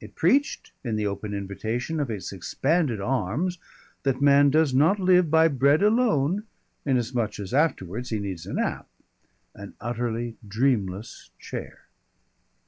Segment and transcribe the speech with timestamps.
[0.00, 3.58] It preached in the open invitation of its expanded arms
[4.04, 6.44] that man does not live by bread alone
[6.86, 8.86] inasmuch as afterwards he needs a nap.
[9.52, 11.88] An utterly dreamless chair!